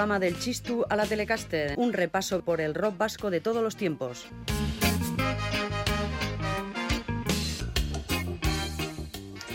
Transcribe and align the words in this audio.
programa 0.00 0.18
del 0.18 0.38
Chistu 0.38 0.86
a 0.88 0.96
la 0.96 1.04
Telecaster, 1.04 1.74
un 1.76 1.92
repaso 1.92 2.42
por 2.42 2.62
el 2.62 2.74
rock 2.74 2.96
vasco 2.96 3.28
de 3.28 3.42
todos 3.42 3.62
los 3.62 3.76
tiempos. 3.76 4.24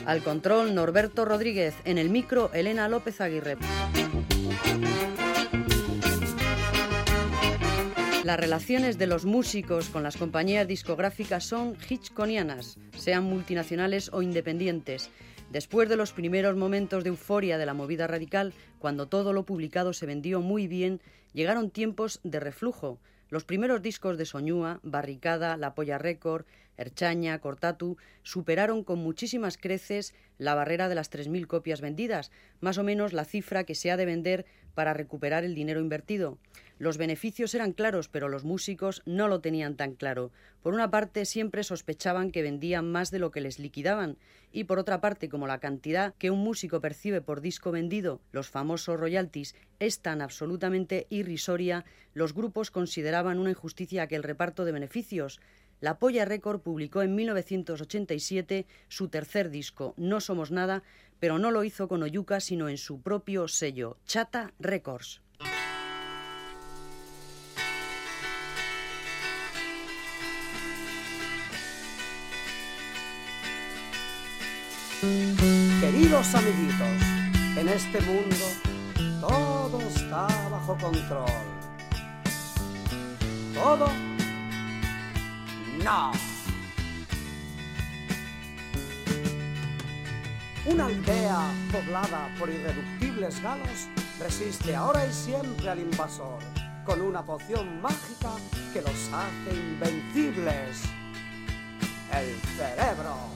Al 0.05 0.21
control 0.21 0.75
Norberto 0.75 1.25
Rodríguez, 1.25 1.73
en 1.83 1.97
el 1.97 2.11
micro 2.11 2.51
Elena 2.53 2.87
López 2.87 3.21
Aguirre. 3.21 3.57
Las 8.23 8.39
relaciones 8.39 8.99
de 8.99 9.07
los 9.07 9.25
músicos 9.25 9.89
con 9.89 10.03
las 10.03 10.15
compañías 10.15 10.67
discográficas 10.67 11.43
son 11.43 11.75
hitchconianas, 11.89 12.77
sean 12.95 13.23
multinacionales 13.23 14.11
o 14.13 14.21
independientes. 14.21 15.09
Después 15.55 15.87
de 15.87 15.95
los 15.95 16.11
primeros 16.11 16.57
momentos 16.57 17.05
de 17.05 17.11
euforia 17.11 17.57
de 17.57 17.65
la 17.65 17.73
movida 17.73 18.07
radical, 18.07 18.53
cuando 18.77 19.05
todo 19.05 19.31
lo 19.31 19.45
publicado 19.45 19.93
se 19.93 20.05
vendió 20.05 20.41
muy 20.41 20.67
bien, 20.67 20.99
llegaron 21.31 21.69
tiempos 21.69 22.19
de 22.25 22.41
reflujo. 22.41 22.99
Los 23.29 23.45
primeros 23.45 23.81
discos 23.81 24.17
de 24.17 24.25
Soñúa, 24.25 24.81
Barricada, 24.83 25.55
La 25.55 25.73
Polla 25.73 25.97
Record, 25.97 26.43
Erchaña, 26.77 27.39
Cortatu, 27.39 27.97
superaron 28.23 28.83
con 28.83 28.99
muchísimas 28.99 29.57
creces 29.57 30.13
la 30.37 30.55
barrera 30.55 30.89
de 30.89 30.95
las 30.95 31.11
3.000 31.11 31.47
copias 31.47 31.81
vendidas, 31.81 32.31
más 32.59 32.77
o 32.77 32.83
menos 32.83 33.13
la 33.13 33.25
cifra 33.25 33.63
que 33.63 33.75
se 33.75 33.91
ha 33.91 33.97
de 33.97 34.05
vender 34.05 34.45
para 34.73 34.93
recuperar 34.93 35.43
el 35.43 35.55
dinero 35.55 35.79
invertido. 35.79 36.37
Los 36.77 36.97
beneficios 36.97 37.55
eran 37.55 37.71
claros, 37.71 38.09
pero 38.09 38.27
los 38.27 38.43
músicos 38.43 39.01
no 39.05 39.29
lo 39.29 39.39
tenían 39.39 39.77
tan 39.77 39.93
claro. 39.93 40.31
Por 40.61 40.73
una 40.73 40.91
parte, 40.91 41.23
siempre 41.23 41.63
sospechaban 41.63 42.31
que 42.31 42.41
vendían 42.41 42.91
más 42.91 43.11
de 43.11 43.19
lo 43.19 43.31
que 43.31 43.39
les 43.39 43.59
liquidaban, 43.59 44.17
y 44.51 44.65
por 44.65 44.77
otra 44.77 44.99
parte, 44.99 45.29
como 45.29 45.47
la 45.47 45.59
cantidad 45.59 46.13
que 46.15 46.31
un 46.31 46.39
músico 46.39 46.81
percibe 46.81 47.21
por 47.21 47.39
disco 47.39 47.71
vendido, 47.71 48.19
los 48.33 48.49
famosos 48.49 48.99
royalties, 48.99 49.55
es 49.79 50.01
tan 50.01 50.21
absolutamente 50.21 51.07
irrisoria, 51.09 51.85
los 52.13 52.33
grupos 52.33 52.71
consideraban 52.71 53.39
una 53.39 53.51
injusticia 53.51 54.03
aquel 54.03 54.23
reparto 54.23 54.65
de 54.65 54.73
beneficios. 54.73 55.39
La 55.81 55.99
Polla 55.99 56.25
Record 56.25 56.61
publicó 56.61 57.01
en 57.01 57.15
1987 57.15 58.65
su 58.87 59.09
tercer 59.09 59.49
disco, 59.49 59.93
No 59.97 60.21
Somos 60.21 60.51
Nada, 60.51 60.83
pero 61.19 61.37
no 61.37 61.51
lo 61.51 61.63
hizo 61.63 61.87
con 61.87 62.03
Oyuka, 62.03 62.39
sino 62.39 62.69
en 62.69 62.77
su 62.77 63.01
propio 63.01 63.47
sello, 63.47 63.97
Chata 64.05 64.53
Records. 64.59 65.21
Queridos 75.81 76.33
amiguitos, 76.33 77.57
en 77.57 77.69
este 77.69 78.01
mundo 78.01 78.45
todo 79.19 79.79
está 79.81 80.27
bajo 80.49 80.77
control. 80.77 81.25
Todo 83.53 83.87
Una 85.85 86.11
aldea 90.87 91.53
poblada 91.71 92.27
por 92.39 92.49
irreductibles 92.49 93.39
galos 93.43 93.87
resiste 94.19 94.75
ahora 94.75 95.05
y 95.05 95.13
siempre 95.13 95.69
al 95.69 95.77
invasor 95.77 96.39
con 96.85 97.01
una 97.01 97.23
poción 97.23 97.83
mágica 97.83 98.31
que 98.73 98.81
los 98.81 99.11
hace 99.13 99.55
invencibles. 99.55 100.81
El 102.11 102.35
cerebro. 102.57 103.34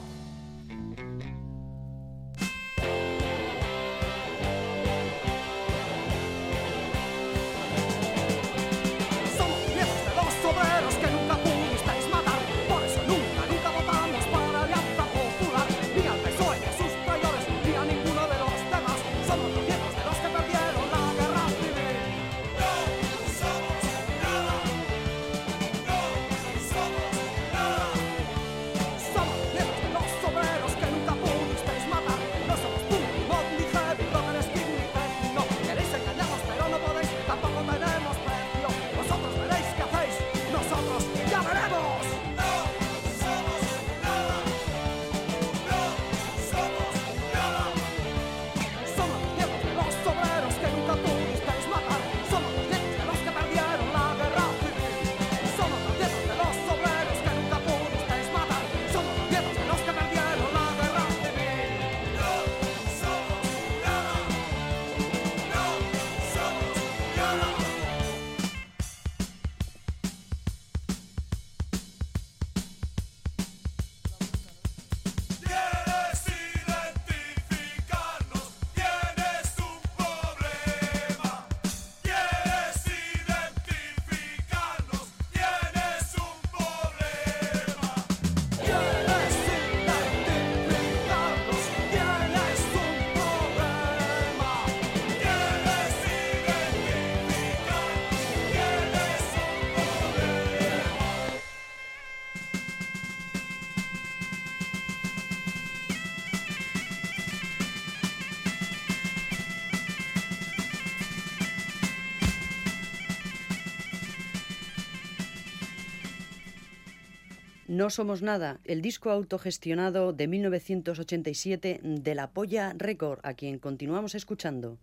No 117.80 117.88
Somos 117.88 118.20
Nada, 118.20 118.60
el 118.64 118.82
disco 118.82 119.08
autogestionado 119.08 120.12
de 120.12 120.28
1987 120.28 121.80
de 121.82 122.14
la 122.14 122.28
Polla 122.28 122.74
Record, 122.76 123.20
a 123.22 123.32
quien 123.32 123.58
continuamos 123.58 124.14
escuchando. 124.14 124.76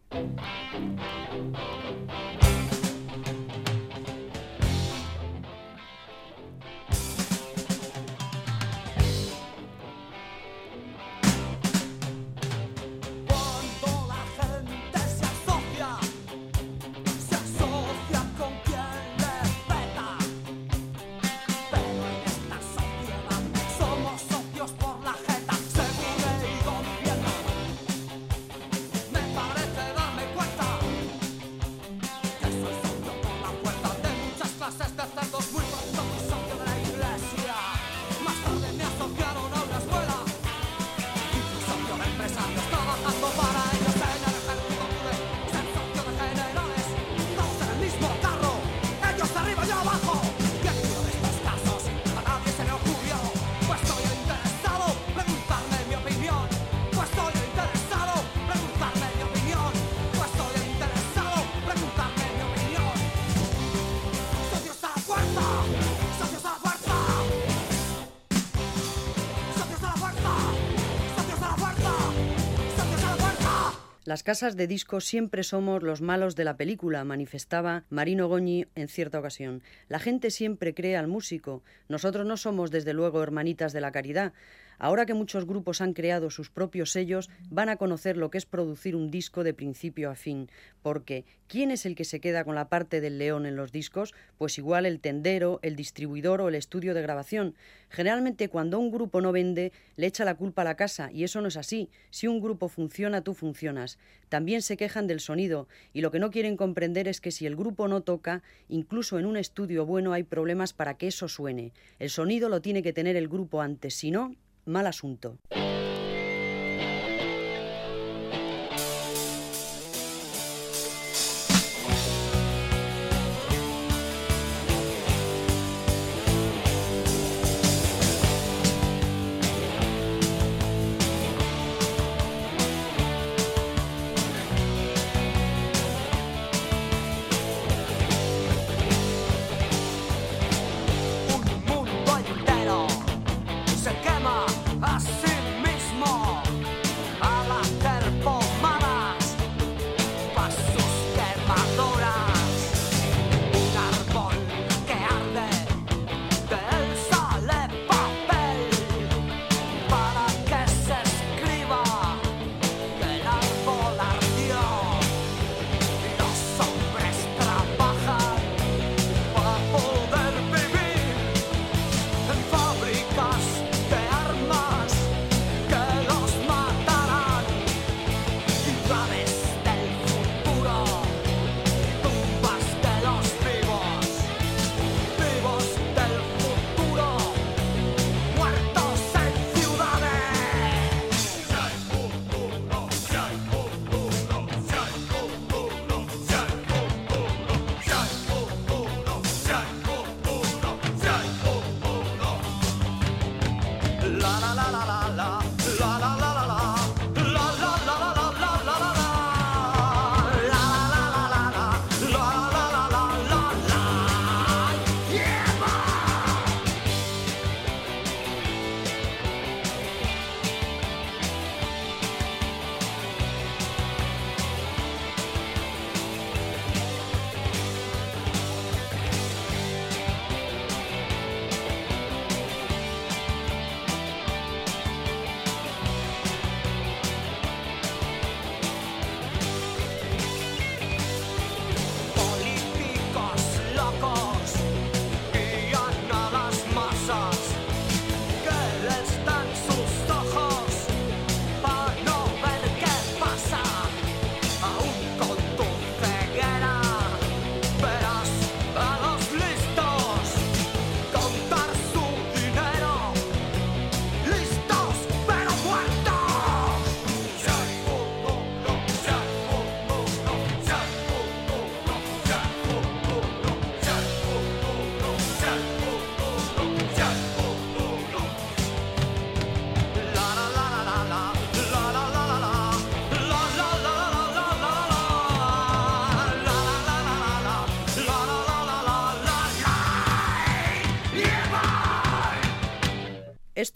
Las 74.07 74.23
casas 74.23 74.55
de 74.55 74.67
discos 74.67 75.03
siempre 75.03 75.43
somos 75.43 75.83
los 75.83 75.99
malos 75.99 76.37
de 76.37 76.45
la 76.45 76.55
película, 76.55 77.03
manifestaba 77.03 77.83
Marino 77.89 78.29
Goñi 78.29 78.65
en 78.73 78.87
cierta 78.87 79.19
ocasión. 79.19 79.61
La 79.89 79.99
gente 79.99 80.31
siempre 80.31 80.73
cree 80.73 80.95
al 80.95 81.09
músico. 81.09 81.61
Nosotros 81.89 82.25
no 82.25 82.37
somos, 82.37 82.71
desde 82.71 82.93
luego, 82.93 83.21
hermanitas 83.21 83.73
de 83.73 83.81
la 83.81 83.91
caridad. 83.91 84.31
Ahora 84.79 85.05
que 85.05 85.13
muchos 85.13 85.45
grupos 85.45 85.81
han 85.81 85.93
creado 85.93 86.29
sus 86.29 86.49
propios 86.49 86.91
sellos, 86.91 87.29
van 87.49 87.69
a 87.69 87.77
conocer 87.77 88.15
lo 88.15 88.29
que 88.29 88.37
es 88.37 88.45
producir 88.45 88.95
un 88.95 89.09
disco 89.09 89.43
de 89.43 89.53
principio 89.53 90.11
a 90.11 90.15
fin, 90.15 90.49
porque 90.83 91.25
¿quién 91.47 91.71
es 91.71 91.85
el 91.85 91.95
que 91.95 92.05
se 92.05 92.19
queda 92.19 92.43
con 92.43 92.55
la 92.55 92.69
parte 92.69 93.01
del 93.01 93.17
león 93.17 93.45
en 93.45 93.55
los 93.55 93.71
discos? 93.71 94.13
Pues 94.37 94.57
igual 94.57 94.85
el 94.85 94.99
tendero, 94.99 95.59
el 95.63 95.75
distribuidor 95.75 96.41
o 96.41 96.49
el 96.49 96.55
estudio 96.55 96.93
de 96.93 97.01
grabación. 97.01 97.55
Generalmente 97.89 98.49
cuando 98.49 98.79
un 98.79 98.91
grupo 98.91 99.19
no 99.19 99.31
vende, 99.31 99.71
le 99.95 100.07
echa 100.07 100.25
la 100.25 100.35
culpa 100.35 100.61
a 100.61 100.65
la 100.65 100.75
casa, 100.75 101.11
y 101.11 101.23
eso 101.23 101.41
no 101.41 101.47
es 101.47 101.57
así. 101.57 101.89
Si 102.11 102.27
un 102.27 102.39
grupo 102.39 102.67
funciona, 102.67 103.21
tú 103.21 103.33
funcionas. 103.33 103.97
También 104.29 104.61
se 104.61 104.77
quejan 104.77 105.07
del 105.07 105.21
sonido, 105.21 105.67
y 105.93 106.01
lo 106.01 106.11
que 106.11 106.19
no 106.19 106.29
quieren 106.29 106.57
comprender 106.57 107.07
es 107.07 107.21
que 107.21 107.31
si 107.31 107.45
el 107.45 107.55
grupo 107.55 107.87
no 107.87 108.01
toca, 108.01 108.43
incluso 108.69 109.17
en 109.17 109.25
un 109.25 109.37
estudio 109.37 109.85
bueno 109.85 110.13
hay 110.13 110.23
problemas 110.23 110.73
para 110.73 110.97
que 110.97 111.07
eso 111.07 111.27
suene. 111.27 111.71
El 111.97 112.09
sonido 112.09 112.49
lo 112.49 112.61
tiene 112.61 112.83
que 112.83 112.93
tener 112.93 113.15
el 113.15 113.27
grupo 113.27 113.61
antes, 113.61 113.95
si 113.95 114.11
no, 114.11 114.35
mal 114.67 114.85
asunto. 114.87 115.37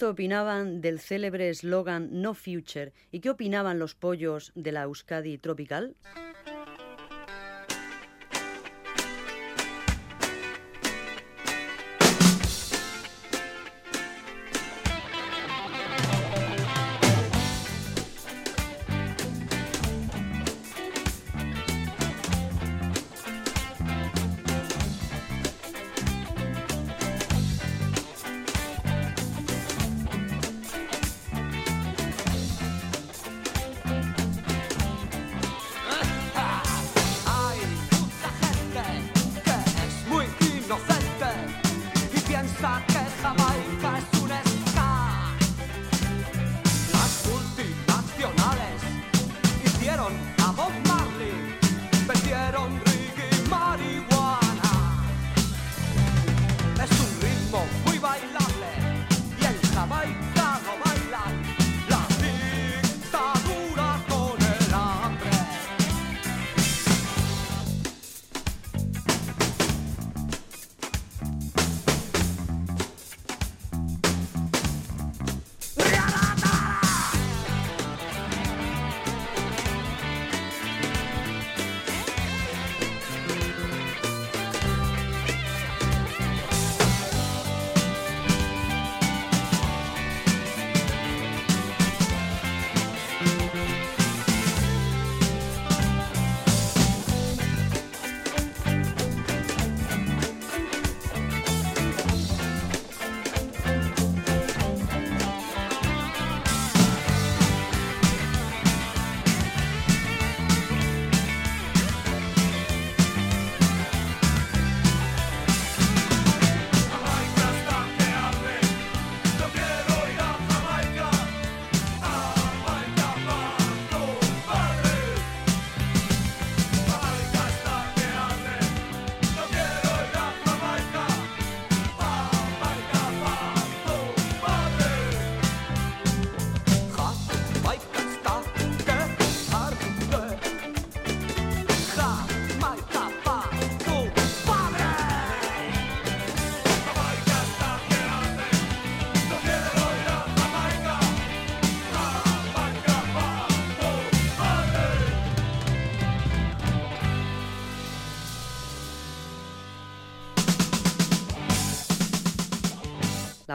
Esto 0.02 0.10
opinaban 0.10 0.82
del 0.82 1.00
célebre 1.00 1.50
eslogan 1.50 2.24
No 2.24 2.34
Future. 2.34 2.92
¿Y 3.12 3.20
qué 3.20 3.30
opinaban 3.30 3.78
los 3.78 3.94
pollos 3.94 4.52
de 4.56 4.72
la 4.72 4.82
Euskadi 4.82 5.38
tropical? 5.38 5.96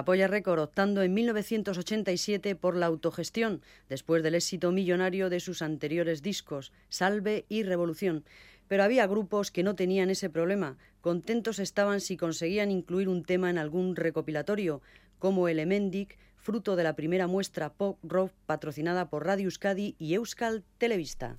La 0.07 0.13
Polla 0.13 0.29
Record 0.29 0.61
optando 0.61 1.03
en 1.03 1.15
1987 1.15 2.55
por 2.55 2.77
la 2.77 2.87
autogestión, 2.87 3.61
después 3.89 4.23
del 4.23 4.37
éxito 4.37 4.71
millonario 4.71 5.31
de 5.31 5.41
sus 5.41 5.63
anteriores 5.63 6.23
discos, 6.23 6.73
Salve 6.89 7.45
y 7.49 7.65
Revolución. 7.65 8.23
Pero 8.69 8.85
había 8.85 9.09
grupos 9.09 9.51
que 9.51 9.65
no 9.65 9.75
tenían 9.75 10.09
ese 10.09 10.31
problema. 10.31 10.77
Contentos 11.01 11.59
estaban 11.59 12.01
si 12.01 12.17
conseguían 12.17 12.71
incluir 12.71 13.09
un 13.09 13.25
tema 13.25 13.51
en 13.51 13.59
algún 13.59 13.97
recopilatorio, 13.97 14.81
como 15.19 15.49
el 15.49 15.59
Emendic, 15.59 16.17
fruto 16.37 16.77
de 16.77 16.85
la 16.85 16.95
primera 16.95 17.27
muestra 17.27 17.73
pop 17.73 17.99
rock 18.05 18.31
patrocinada 18.47 19.11
por 19.11 19.27
Radio 19.27 19.47
Euskadi 19.47 19.97
y 19.99 20.15
Euskal 20.15 20.63
Televista. 20.79 21.37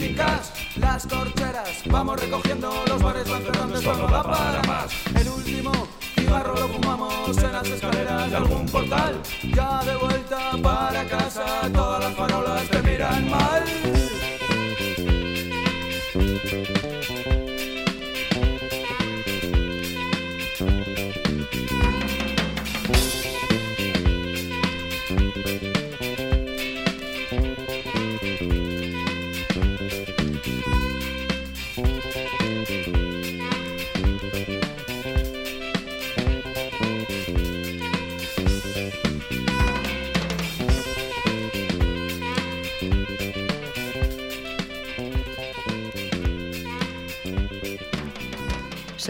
Gincas. 0.00 0.52
Las 0.76 1.06
corcheras, 1.06 1.82
vamos 1.86 2.18
recogiendo, 2.18 2.72
los 2.86 3.02
bares 3.02 3.28
van 3.28 3.42
cerrando, 3.42 3.80
no 3.80 4.06
da 4.08 4.22
para 4.22 4.62
más. 4.62 4.92
El 5.14 5.28
último 5.28 5.72
cigarro 6.14 6.54
lo 6.54 6.68
fumamos 6.68 7.36
en 7.36 7.52
las 7.52 7.66
escaleras 7.68 8.30
de 8.30 8.36
algún 8.36 8.66
portal. 8.66 9.20
Ya 9.42 9.84
de 9.84 9.96
vuelta 9.96 10.52
para 10.62 11.04
casa, 11.04 11.44
todas 11.72 12.04
las 12.04 12.14
farolas 12.14 12.68
te 12.68 12.82
miran 12.82 13.30
mal. 13.30 13.89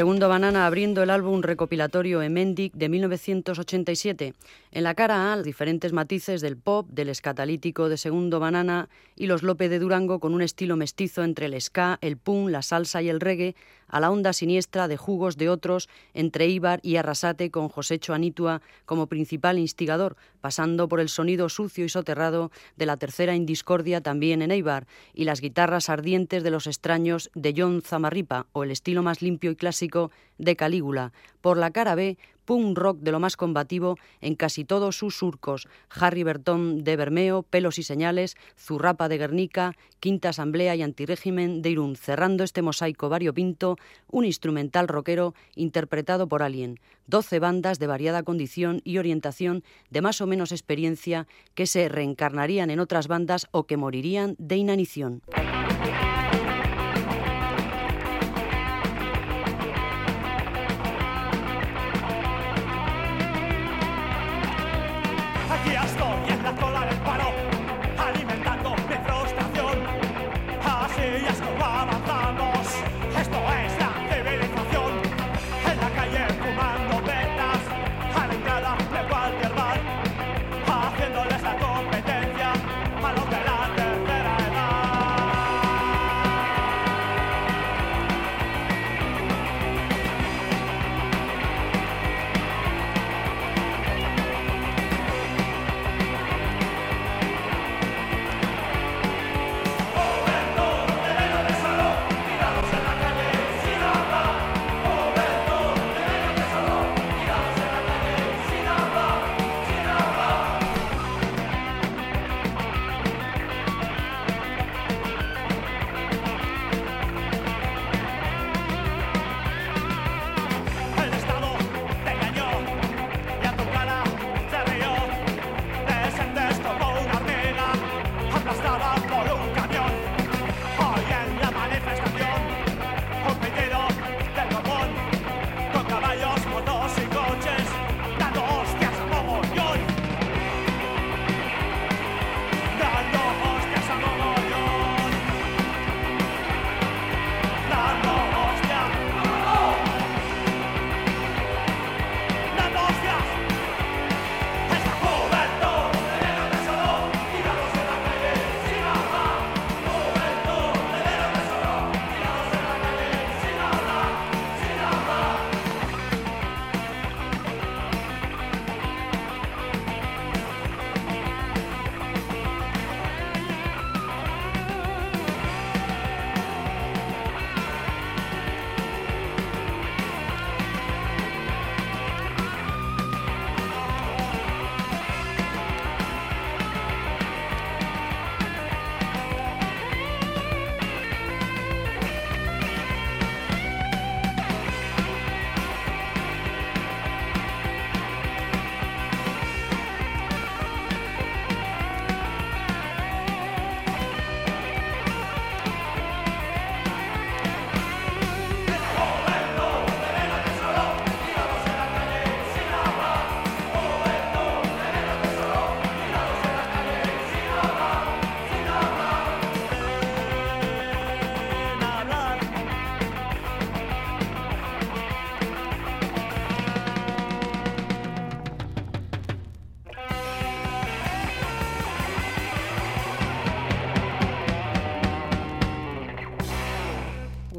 Segundo 0.00 0.30
Banana 0.30 0.64
abriendo 0.64 1.02
el 1.02 1.10
álbum 1.10 1.42
recopilatorio 1.42 2.22
Emendic 2.22 2.72
de 2.72 2.88
1987. 2.88 4.32
En 4.70 4.82
la 4.82 4.94
cara 4.94 5.34
A, 5.34 5.42
diferentes 5.42 5.92
matices 5.92 6.40
del 6.40 6.56
pop, 6.56 6.88
del 6.88 7.10
escatalítico 7.10 7.90
de 7.90 7.98
Segundo 7.98 8.40
Banana 8.40 8.88
y 9.14 9.26
los 9.26 9.42
Lope 9.42 9.68
de 9.68 9.78
Durango 9.78 10.18
con 10.18 10.32
un 10.32 10.40
estilo 10.40 10.74
mestizo 10.76 11.22
entre 11.22 11.44
el 11.44 11.60
ska, 11.60 11.98
el 12.00 12.16
punk, 12.16 12.48
la 12.48 12.62
salsa 12.62 13.02
y 13.02 13.10
el 13.10 13.20
reggae, 13.20 13.54
a 13.90 14.00
la 14.00 14.10
onda 14.10 14.32
siniestra 14.32 14.88
de 14.88 14.96
jugos 14.96 15.36
de 15.36 15.48
otros 15.48 15.88
entre 16.14 16.48
Ibar 16.48 16.80
y 16.82 16.96
Arrasate 16.96 17.50
con 17.50 17.68
Josécho 17.68 18.14
Anitua 18.14 18.62
como 18.86 19.06
principal 19.06 19.58
instigador, 19.58 20.16
pasando 20.40 20.88
por 20.88 21.00
el 21.00 21.08
sonido 21.08 21.48
sucio 21.48 21.84
y 21.84 21.88
soterrado 21.88 22.50
de 22.76 22.86
la 22.86 22.96
tercera 22.96 23.34
indiscordia 23.34 24.00
también 24.00 24.42
en 24.42 24.50
Eibar 24.50 24.86
y 25.14 25.24
las 25.24 25.40
guitarras 25.40 25.88
ardientes 25.88 26.42
de 26.42 26.50
los 26.50 26.66
extraños 26.66 27.30
de 27.34 27.54
John 27.56 27.82
Zamarripa 27.82 28.46
o 28.52 28.64
el 28.64 28.70
estilo 28.70 29.02
más 29.02 29.22
limpio 29.22 29.50
y 29.50 29.56
clásico 29.56 30.10
de 30.38 30.56
Calígula. 30.56 31.12
Por 31.40 31.56
la 31.56 31.70
cara 31.70 31.94
B, 31.94 32.18
punk 32.50 32.76
rock 32.76 32.98
de 32.98 33.12
lo 33.12 33.20
más 33.20 33.36
combativo 33.36 33.96
en 34.20 34.34
casi 34.34 34.64
todos 34.64 34.96
sus 34.96 35.16
surcos, 35.16 35.68
Harry 35.88 36.24
Bertón 36.24 36.82
de 36.82 36.96
Bermeo, 36.96 37.44
Pelos 37.44 37.78
y 37.78 37.84
Señales, 37.84 38.36
Zurrapa 38.58 39.08
de 39.08 39.18
Guernica, 39.18 39.76
Quinta 40.00 40.30
Asamblea 40.30 40.74
y 40.74 40.82
Antirégimen 40.82 41.62
de 41.62 41.70
Irún, 41.70 41.94
cerrando 41.94 42.42
este 42.42 42.60
mosaico 42.60 43.08
variopinto, 43.08 43.76
un 44.10 44.24
instrumental 44.24 44.88
rockero 44.88 45.32
interpretado 45.54 46.26
por 46.26 46.42
Alien, 46.42 46.80
doce 47.06 47.38
bandas 47.38 47.78
de 47.78 47.86
variada 47.86 48.24
condición 48.24 48.80
y 48.82 48.98
orientación, 48.98 49.62
de 49.90 50.00
más 50.00 50.20
o 50.20 50.26
menos 50.26 50.50
experiencia, 50.50 51.28
que 51.54 51.68
se 51.68 51.88
reencarnarían 51.88 52.70
en 52.70 52.80
otras 52.80 53.06
bandas 53.06 53.46
o 53.52 53.68
que 53.68 53.76
morirían 53.76 54.34
de 54.40 54.56
inanición. 54.56 55.22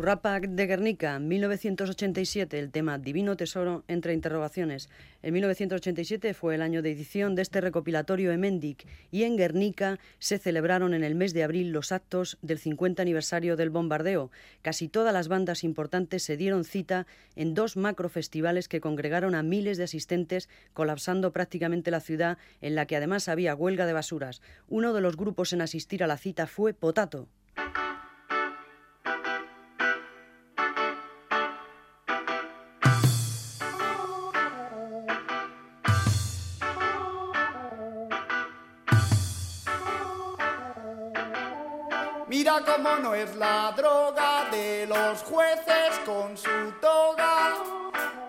Rapak 0.01 0.47
de 0.47 0.65
Guernica, 0.65 1.19
1987, 1.19 2.57
el 2.57 2.71
tema 2.71 2.97
Divino 2.97 3.37
Tesoro 3.37 3.83
entre 3.87 4.15
interrogaciones. 4.15 4.89
En 5.21 5.31
1987 5.35 6.33
fue 6.33 6.55
el 6.55 6.63
año 6.63 6.81
de 6.81 6.91
edición 6.91 7.35
de 7.35 7.43
este 7.43 7.61
recopilatorio 7.61 8.31
Emendic 8.31 8.87
y 9.11 9.25
en 9.25 9.37
Guernica 9.37 9.99
se 10.17 10.39
celebraron 10.39 10.95
en 10.95 11.03
el 11.03 11.13
mes 11.13 11.35
de 11.35 11.43
abril 11.43 11.71
los 11.71 11.91
actos 11.91 12.39
del 12.41 12.57
50 12.57 13.03
aniversario 13.03 13.55
del 13.55 13.69
bombardeo. 13.69 14.31
Casi 14.63 14.87
todas 14.87 15.13
las 15.13 15.27
bandas 15.27 15.63
importantes 15.63 16.23
se 16.23 16.35
dieron 16.35 16.63
cita 16.63 17.05
en 17.35 17.53
dos 17.53 17.77
macrofestivales 17.77 18.67
que 18.67 18.81
congregaron 18.81 19.35
a 19.35 19.43
miles 19.43 19.77
de 19.77 19.83
asistentes, 19.83 20.49
colapsando 20.73 21.31
prácticamente 21.31 21.91
la 21.91 21.99
ciudad, 21.99 22.39
en 22.61 22.73
la 22.73 22.87
que 22.87 22.95
además 22.95 23.27
había 23.27 23.53
huelga 23.53 23.85
de 23.85 23.93
basuras. 23.93 24.41
Uno 24.67 24.93
de 24.93 25.01
los 25.01 25.15
grupos 25.15 25.53
en 25.53 25.61
asistir 25.61 26.03
a 26.03 26.07
la 26.07 26.17
cita 26.17 26.47
fue 26.47 26.73
Potato. 26.73 27.27
Mira 42.41 42.55
cómo 42.65 42.95
no 42.95 43.13
es 43.13 43.35
la 43.35 43.71
droga 43.77 44.49
de 44.49 44.87
los 44.87 45.21
jueces 45.21 45.99
con 46.03 46.35
su 46.35 46.73
toga. 46.81 47.53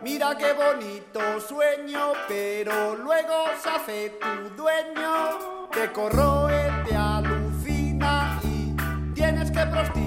Mira 0.03 0.37
qué 0.37 0.53
bonito 0.53 1.41
sueño, 1.41 2.13
pero 2.29 2.95
luego 2.95 3.33
se 3.63 3.71
hace 3.71 4.19
tu 4.21 4.51
dueño, 4.55 5.67
te 5.71 5.91
corroe, 5.93 6.85
te 6.87 6.95
alucina 6.95 8.39
y 8.45 8.77
tienes 9.15 9.51
que 9.51 9.65
prostituirte 9.65 10.02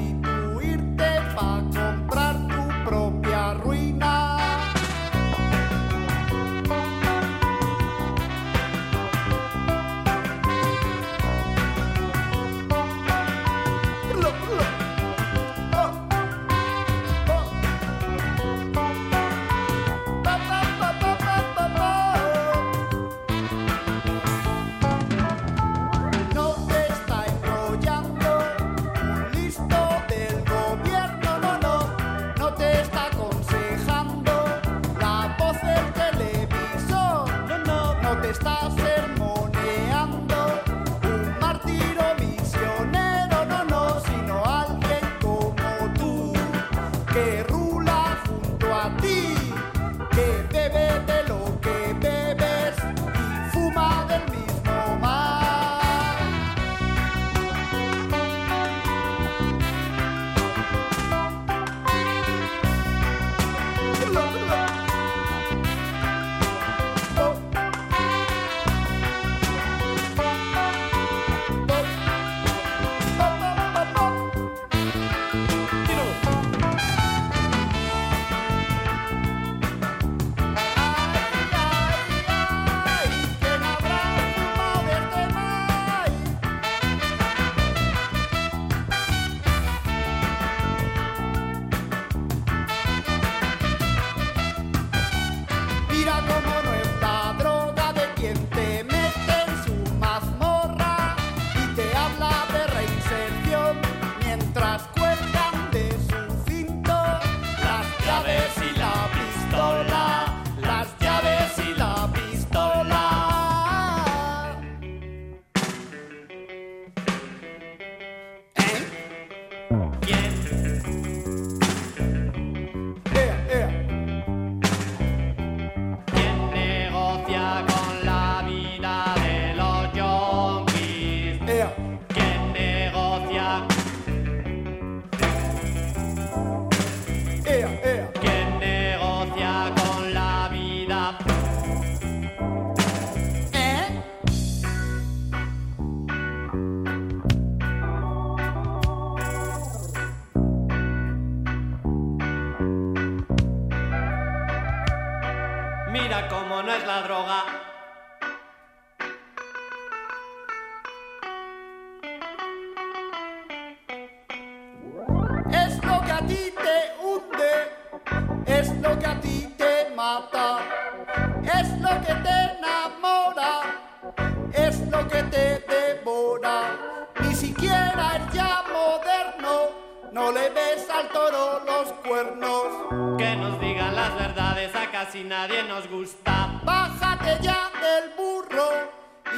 los 181.66 181.92
cuernos. 182.08 183.18
Que 183.18 183.36
nos 183.36 183.60
digan 183.60 183.96
las 183.96 184.16
verdades, 184.16 184.74
a 184.76 184.92
casi 184.92 185.24
nadie 185.24 185.64
nos 185.64 185.90
gusta. 185.90 186.62
Bájate 186.64 187.38
ya 187.42 187.72
del 187.82 188.12
burro 188.18 188.70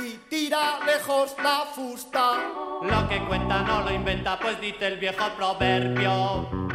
y 0.04 0.18
tira 0.30 0.80
lejos 0.86 1.36
la 1.42 1.66
fusta. 1.74 2.38
Lo 2.82 3.10
que 3.10 3.24
cuenta 3.26 3.62
no 3.62 3.82
lo 3.82 3.92
inventa, 3.92 4.40
pues 4.40 4.60
dice 4.60 4.88
el 4.88 4.98
viejo 4.98 5.26
proverbio. 5.38 6.67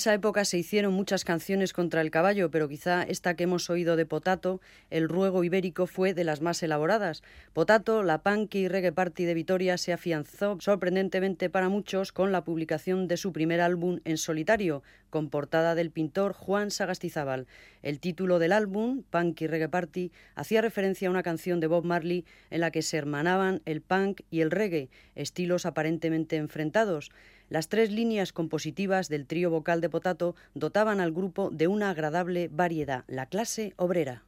Esa 0.00 0.14
época 0.14 0.46
se 0.46 0.56
hicieron 0.56 0.94
muchas 0.94 1.26
canciones 1.26 1.74
contra 1.74 2.00
el 2.00 2.10
caballo, 2.10 2.50
pero 2.50 2.70
quizá 2.70 3.02
esta 3.02 3.36
que 3.36 3.44
hemos 3.44 3.68
oído 3.68 3.96
de 3.96 4.06
Potato, 4.06 4.62
El 4.88 5.10
ruego 5.10 5.44
ibérico, 5.44 5.86
fue 5.86 6.14
de 6.14 6.24
las 6.24 6.40
más 6.40 6.62
elaboradas. 6.62 7.22
Potato, 7.52 8.02
la 8.02 8.22
punk 8.22 8.54
y 8.54 8.66
reggae 8.66 8.92
party 8.92 9.26
de 9.26 9.34
Vitoria, 9.34 9.76
se 9.76 9.92
afianzó 9.92 10.56
sorprendentemente 10.58 11.50
para 11.50 11.68
muchos 11.68 12.12
con 12.12 12.32
la 12.32 12.44
publicación 12.44 13.08
de 13.08 13.18
su 13.18 13.34
primer 13.34 13.60
álbum 13.60 14.00
en 14.06 14.16
solitario, 14.16 14.82
con 15.10 15.28
portada 15.28 15.74
del 15.74 15.90
pintor 15.90 16.32
Juan 16.32 16.70
Sagastizábal. 16.70 17.46
El 17.82 18.00
título 18.00 18.38
del 18.38 18.52
álbum, 18.52 19.02
Punk 19.10 19.42
y 19.42 19.48
Reggae 19.48 19.68
Party, 19.68 20.12
hacía 20.34 20.62
referencia 20.62 21.08
a 21.08 21.10
una 21.10 21.22
canción 21.22 21.60
de 21.60 21.66
Bob 21.66 21.84
Marley 21.84 22.24
en 22.48 22.60
la 22.60 22.70
que 22.70 22.80
se 22.80 22.96
hermanaban 22.96 23.60
el 23.66 23.82
punk 23.82 24.22
y 24.30 24.40
el 24.40 24.50
reggae, 24.50 24.88
estilos 25.14 25.66
aparentemente 25.66 26.36
enfrentados. 26.36 27.10
Las 27.50 27.68
tres 27.68 27.90
líneas 27.90 28.32
compositivas 28.32 29.08
del 29.08 29.26
trío 29.26 29.50
vocal 29.50 29.80
de 29.80 29.90
Potato 29.90 30.36
dotaban 30.54 31.00
al 31.00 31.10
grupo 31.10 31.50
de 31.50 31.66
una 31.66 31.90
agradable 31.90 32.48
variedad, 32.48 33.04
la 33.08 33.26
clase 33.26 33.74
obrera. 33.76 34.22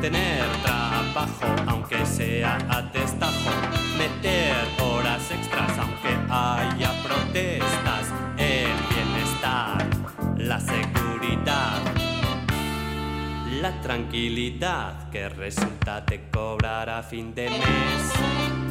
Tener 0.00 0.44
trabajo, 0.62 1.46
aunque 1.66 2.04
sea 2.06 2.58
a 2.68 2.82
destajo, 2.82 3.50
meter 3.96 4.54
horas 4.80 5.30
extras, 5.30 5.72
aunque 5.78 6.16
haya 6.30 6.92
protestas, 7.02 8.06
el 8.36 8.70
bienestar, 8.94 9.86
la 10.36 10.60
seguridad, 10.60 11.80
la 13.60 13.80
tranquilidad 13.80 15.10
que 15.10 15.28
resulta 15.28 16.02
de 16.02 16.28
cobrar 16.30 16.90
a 16.90 17.02
fin 17.02 17.34
de 17.34 17.50
mes. 17.50 18.68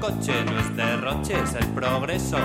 coche 0.00 0.44
no 0.44 0.58
es 0.58 0.76
derroche, 0.76 1.34
es 1.42 1.54
el 1.54 1.66
progreso 1.68 2.36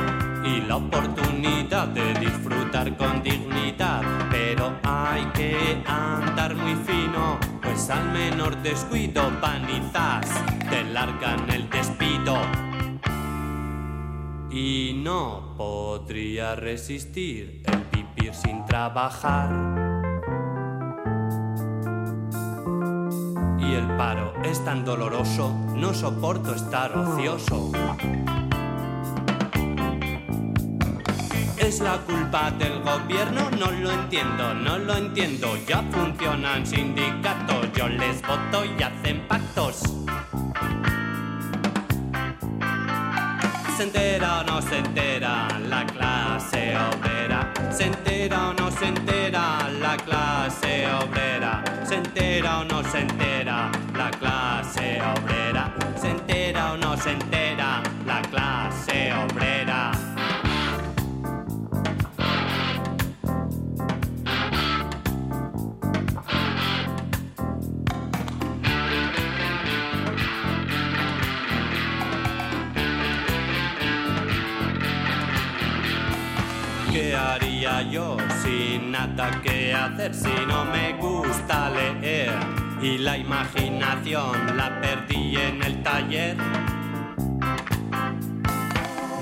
y 0.50 0.62
la 0.62 0.78
oportunidad 0.78 1.88
de 1.90 2.14
disfrutar 2.20 2.96
con 2.98 3.22
dignidad. 3.22 4.02
Pero 4.30 4.74
hay 4.84 5.24
que 5.34 5.82
andar 5.86 6.56
muy 6.56 6.76
fino, 6.76 7.38
pues 7.62 7.90
al 7.90 8.12
menor 8.12 8.58
descuido 8.62 9.22
panizas 9.40 10.28
te 10.70 10.84
largan 10.84 11.50
el 11.52 11.70
despido. 11.70 12.38
Y 14.50 15.00
no 15.04 15.54
podría 15.58 16.56
resistir 16.56 17.64
el 17.66 17.86
vivir 17.92 18.34
sin 18.34 18.66
trabajar. 18.66 19.50
y 23.62 23.74
el 23.74 23.86
paro 23.98 24.34
es 24.44 24.64
tan 24.64 24.84
doloroso, 24.84 25.54
no 25.76 25.94
soporto 25.94 26.56
estar 26.56 26.98
ocioso. 26.98 27.72
¿Es 31.70 31.82
la 31.82 32.00
culpa 32.00 32.50
del 32.50 32.82
gobierno? 32.82 33.52
No 33.52 33.70
lo 33.70 33.92
entiendo, 33.92 34.56
no 34.56 34.80
lo 34.80 34.96
entiendo. 34.96 35.56
Ya 35.68 35.84
funcionan 35.92 36.66
sindicatos, 36.66 37.72
yo 37.74 37.88
les 37.88 38.24
voto 38.24 38.66
y 38.66 38.82
hacen 38.82 39.28
pactos. 39.28 39.84
¿Se 43.78 43.84
entera 43.84 44.40
o 44.40 44.44
no 44.46 44.62
se 44.64 44.80
entera 44.80 45.48
la 45.68 45.86
clase 45.86 46.76
obrera? 46.76 47.54
¿Se 47.70 47.84
entera 47.84 48.50
o 48.50 48.54
no 48.56 48.72
se 48.72 48.88
entera 48.88 49.70
la 49.80 49.96
clase 49.98 50.88
obrera? 50.92 51.64
¿Se 51.88 51.98
entera 51.98 52.62
o 52.62 52.64
no 52.66 52.82
se 52.82 53.02
entera 53.02 53.72
la 53.96 54.10
clase 54.10 55.00
obrera? 55.04 55.72
¿Se 56.02 56.10
entera 56.10 56.74
o 56.74 56.78
no 56.78 56.98
se 56.98 57.12
entera 57.12 57.84
la 58.08 58.22
clase 58.24 59.14
obrera? 59.14 59.59
Yo 77.90 78.18
sin 78.44 78.92
nada 78.92 79.32
que 79.42 79.74
hacer 79.74 80.14
si 80.14 80.32
no 80.48 80.66
me 80.66 80.94
gusta 80.94 81.70
leer? 81.70 82.34
Y 82.82 82.98
la 82.98 83.18
imaginación 83.18 84.58
la 84.58 84.80
perdí 84.80 85.36
en 85.36 85.64
el 85.64 85.82
taller. 85.84 86.38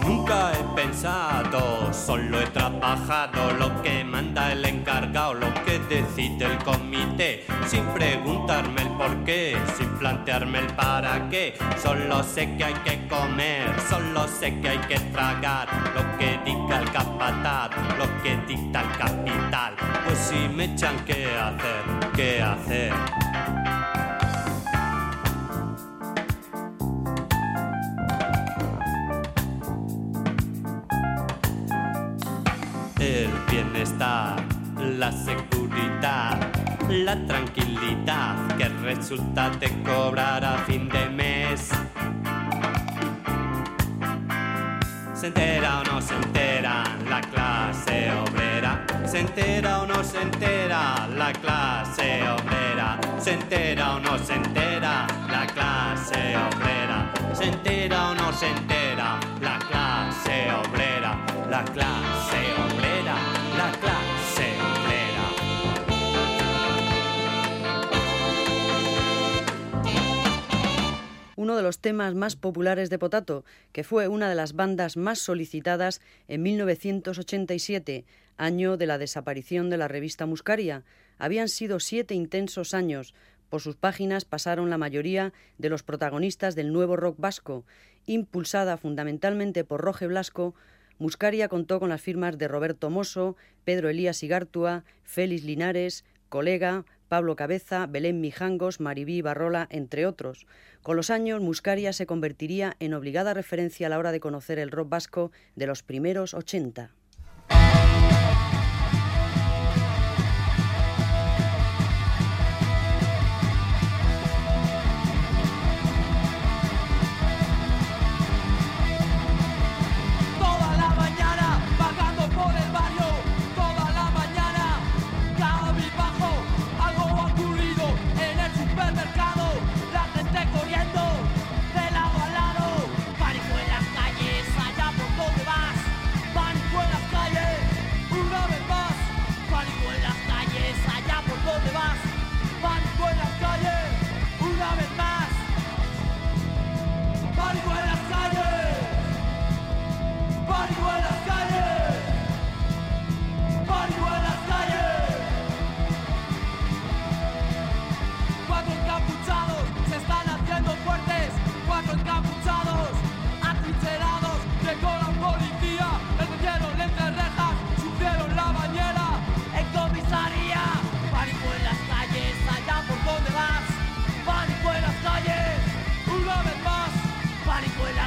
Nunca 0.08 0.54
he 0.54 0.64
pensado, 0.74 1.94
solo 1.94 2.40
he 2.40 2.46
trabajado 2.48 3.52
lo 3.60 3.82
que 3.82 4.06
manda 4.06 4.54
el 4.54 4.64
encargado, 4.64 5.34
lo 5.34 5.54
que 5.66 5.80
decide 5.80 6.46
el 6.46 6.58
comité, 6.60 7.46
sin 7.68 7.84
preguntarme 7.88 8.84
el 8.84 8.88
por 8.92 9.26
qué, 9.26 9.58
sin 9.78 9.90
plantearme 10.00 10.60
el 10.60 10.68
para 10.68 11.28
qué. 11.30 11.58
Solo 11.84 12.24
sé 12.24 12.56
que 12.56 12.64
hay 12.64 12.74
que 12.86 13.06
comer, 13.10 13.68
solo 13.90 14.30
sé 14.30 14.58
que 14.62 14.70
hay 14.70 14.80
que 14.88 14.98
tragar, 15.12 15.68
lo 15.94 16.18
que 16.18 16.40
dicta 16.46 16.80
el 16.80 16.90
capataz, 16.90 17.72
lo 17.98 18.24
que 18.24 18.38
dicta 18.48 18.84
el 18.84 18.98
capital. 18.98 19.76
Pues 20.06 20.18
si 20.20 20.48
me 20.48 20.74
echan, 20.74 20.96
¿qué 21.06 21.28
hacer? 21.38 22.12
¿Qué 22.16 22.42
hacer? 22.42 23.57
La 34.98 35.12
seguridad, 35.12 36.40
la 36.90 37.16
tranquilidad 37.28 38.58
que 38.58 38.68
resulta 38.68 39.52
de 39.52 39.70
cobrar 39.84 40.44
a 40.44 40.58
fin 40.66 40.90
de 40.90 41.08
mes. 41.10 41.70
¿Se 45.14 45.28
entera 45.28 45.82
o 45.82 45.84
no 45.84 46.02
se 46.02 46.16
entera 46.16 46.84
la 47.08 47.22
clase 47.22 48.12
obrera? 48.12 48.86
¿Se 49.06 49.20
entera 49.20 49.82
o 49.82 49.86
no 49.86 50.04
se 50.04 50.20
entera 50.20 51.08
la 51.16 51.32
clase 51.32 52.28
obrera? 52.28 53.00
¿Se 53.20 53.34
entera 53.34 53.96
o 53.96 54.00
no 54.00 54.18
se 54.18 54.34
entera 54.34 55.06
la 55.30 55.46
clase 55.46 56.36
obrera? 56.38 57.12
¿Se 57.34 57.44
entera 57.46 58.10
o 58.10 58.16
no 58.16 58.34
se 58.34 58.48
entera 58.48 59.20
la 59.42 59.60
clase 59.60 60.52
obrera? 60.52 61.18
La 61.52 61.64
clase 61.64 62.40
obrera, 62.66 63.16
la 63.58 63.72
clase 63.80 64.17
Uno 71.48 71.56
de 71.56 71.64
los 71.64 71.80
temas 71.80 72.14
más 72.14 72.36
populares 72.36 72.90
de 72.90 73.00
Potato, 73.00 73.46
que 73.72 73.86
fue 73.86 74.10
una 74.10 74.28
de 74.28 74.36
las 74.36 74.52
bandas 74.52 74.98
más 74.98 75.20
solicitadas 75.20 76.02
en 76.28 76.44
1987, 76.44 78.04
año 78.36 78.76
de 78.76 78.86
la 78.86 78.98
desaparición 78.98 79.70
de 79.70 79.78
la 79.78 79.88
revista 79.88 80.26
Muscaria. 80.26 80.84
Habían 81.18 81.48
sido 81.48 81.80
siete 81.80 82.16
intensos 82.16 82.74
años. 82.74 83.14
Por 83.48 83.62
sus 83.62 83.78
páginas 83.78 84.26
pasaron 84.26 84.70
la 84.70 84.78
mayoría 84.78 85.32
de 85.58 85.70
los 85.70 85.84
protagonistas 85.84 86.54
del 86.54 86.74
nuevo 86.74 86.98
rock 86.98 87.16
vasco, 87.18 87.64
impulsada 88.06 88.76
fundamentalmente 88.76 89.64
por 89.64 89.80
Roge 89.80 90.08
Blasco, 90.08 90.54
Muscaria 91.00 91.48
contó 91.48 91.80
con 91.80 91.88
las 91.88 92.02
firmas 92.02 92.38
de 92.38 92.50
Roberto 92.50 92.90
Mosso, 92.90 93.38
Pedro 93.64 93.88
Elías 93.88 94.22
Igartua, 94.22 94.84
Félix 95.04 95.46
Linares, 95.46 96.04
Colega, 96.28 96.84
Pablo 97.08 97.36
Cabeza, 97.36 97.88
Belén 97.88 98.22
Mijangos, 98.22 98.80
Maribí 98.80 99.22
Barrola, 99.22 99.68
entre 99.70 100.06
otros. 100.06 100.46
Con 100.82 100.96
los 100.96 101.10
años, 101.10 101.42
Muscaria 101.42 101.94
se 101.94 102.06
convertiría 102.06 102.76
en 102.80 102.94
obligada 102.94 103.34
referencia 103.34 103.88
a 103.88 103.90
la 103.90 104.00
hora 104.00 104.12
de 104.12 104.20
conocer 104.20 104.60
el 104.60 104.72
rock 104.72 104.90
vasco 104.90 105.32
de 105.56 105.68
los 105.68 105.84
primeros 105.84 106.34
80. 106.34 106.92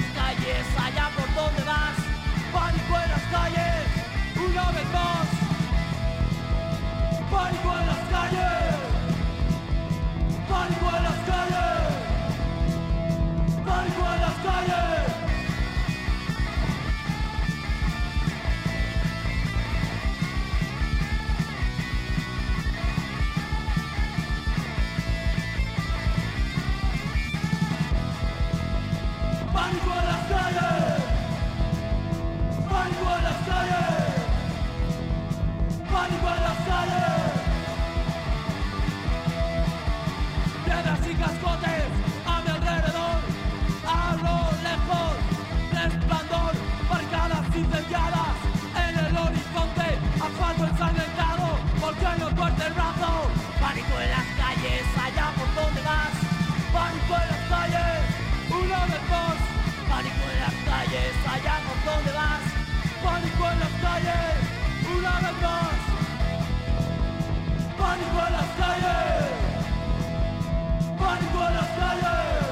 las 0.00 0.12
calles, 0.12 0.66
allá 0.78 1.10
por 1.16 1.34
donde 1.34 1.62
vas, 1.64 1.96
pánico 2.52 3.00
en 3.02 3.10
las 3.10 3.22
calles, 3.30 3.86
una 4.36 4.70
vez 4.72 4.86
más, 4.92 5.26
pánico 7.30 7.78
en 7.78 7.86
las 7.86 8.08
calles. 8.10 8.59
Calles, 60.90 61.14
allá 61.26 61.60
por 61.66 61.92
donde 61.92 62.12
vas. 62.12 62.40
Pánico 63.02 63.50
en 63.50 63.60
las 63.60 63.72
calles, 63.80 64.36
una 64.96 65.20
vez 65.20 65.42
más. 65.42 65.78
Pánico 67.78 68.26
en 68.26 68.32
las 68.32 68.50
calles. 68.60 69.30
Pánico 70.98 71.38
en 71.46 71.54
las 71.54 71.70
calles. 71.78 72.48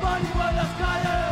Pánico 0.00 0.48
en 0.48 0.56
las 0.56 0.68
calles. 0.78 1.31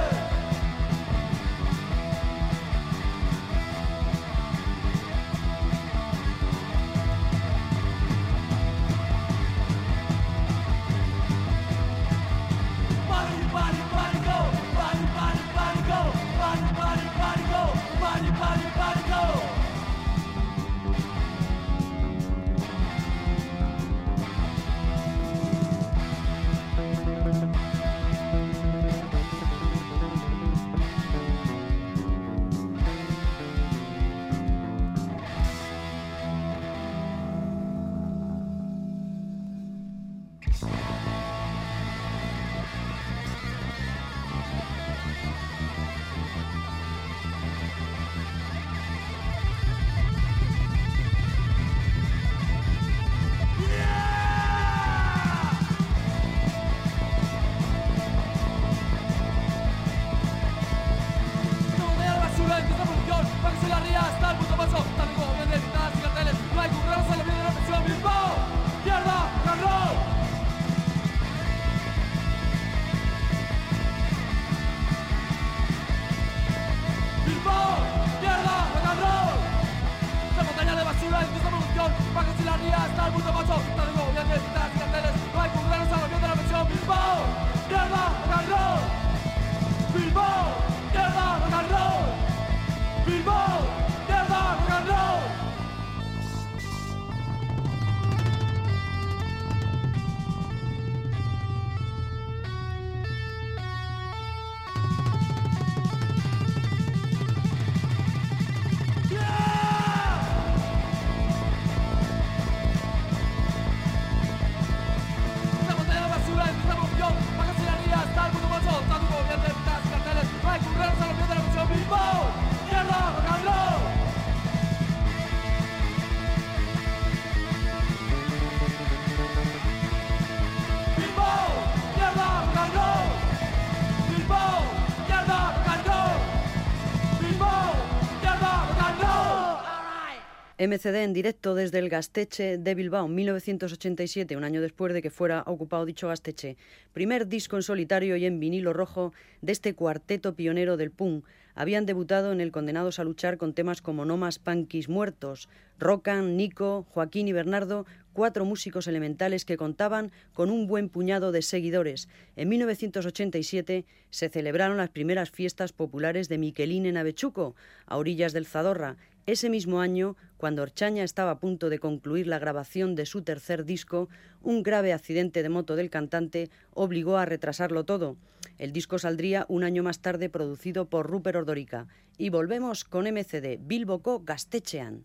MCD 140.61 140.97
en 140.97 141.15
directo 141.15 141.55
desde 141.55 141.79
el 141.79 141.89
Gasteche 141.89 142.59
de 142.59 142.75
Bilbao, 142.75 143.09
1987, 143.09 144.37
un 144.37 144.45
año 144.45 144.61
después 144.61 144.93
de 144.93 145.01
que 145.01 145.09
fuera 145.09 145.43
ocupado 145.47 145.87
dicho 145.87 146.09
Gasteche. 146.09 146.59
Primer 146.93 147.29
disco 147.29 147.57
en 147.57 147.63
solitario 147.63 148.15
y 148.19 148.27
en 148.27 148.39
vinilo 148.41 148.75
rojo 148.75 149.15
de 149.41 149.53
este 149.53 149.73
cuarteto 149.75 150.35
pionero 150.35 150.77
del 150.77 150.91
punk. 150.91 151.25
Habían 151.55 151.87
debutado 151.87 152.31
en 152.33 152.43
el 152.43 152.53
Condenados 152.53 152.99
a 152.99 153.05
Luchar 153.05 153.39
con 153.39 153.55
temas 153.55 153.81
como 153.81 154.05
No 154.05 154.19
más 154.19 154.39
punkis 154.39 154.91
muertos, 154.91 155.49
Rocan, 155.79 156.37
Nico, 156.37 156.87
Joaquín 156.91 157.27
y 157.27 157.33
Bernardo, 157.33 157.87
cuatro 158.13 158.45
músicos 158.45 158.87
elementales 158.87 159.45
que 159.45 159.57
contaban 159.57 160.13
con 160.35 160.51
un 160.51 160.67
buen 160.67 160.89
puñado 160.89 161.33
de 161.33 161.43
seguidores. 161.43 162.09
En 162.37 162.51
1987 162.51 163.87
se 164.11 164.29
celebraron 164.29 164.77
las 164.77 164.91
primeras 164.91 165.31
fiestas 165.31 165.73
populares 165.73 166.29
de 166.29 166.39
Miquelín 166.39 166.87
en 166.87 166.97
Avechuco, 166.97 167.55
a 167.87 167.97
orillas 167.97 168.33
del 168.33 168.47
Zadorra. 168.47 168.97
Ese 169.27 169.51
mismo 169.51 169.81
año, 169.81 170.17
cuando 170.37 170.63
Orchaña 170.63 171.05
estaba 171.05 171.33
a 171.33 171.39
punto 171.39 171.69
de 171.69 171.79
concluir 171.79 172.27
la 172.27 172.39
grabación 172.39 172.95
de 172.95 173.07
su 173.07 173.23
tercer 173.23 173.65
disco, 173.65 174.09
un 174.43 174.63
grave 174.63 174.93
accidente 174.93 175.43
de 175.43 175.49
moto 175.49 175.77
del 175.77 175.91
cantante 175.91 176.51
obligó 176.73 177.17
a 177.19 177.27
retrasarlo 177.27 177.85
todo. 177.85 178.17
El 178.59 178.73
disco 178.73 178.99
saldría 178.99 179.47
un 179.49 179.65
año 179.65 179.83
más 179.83 180.01
tarde 180.01 180.29
producido 180.29 180.87
por 180.87 181.07
Rupert 181.09 181.37
Ordorica. 181.37 181.87
Y 182.19 182.31
volvemos 182.31 182.85
con 182.85 183.05
MCD, 183.05 183.59
Bilboko 183.61 184.21
Gastechean. 184.25 185.03